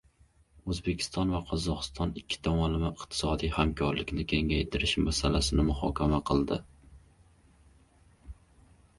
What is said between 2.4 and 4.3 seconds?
tomonlama iqtisodiy hamkorlikni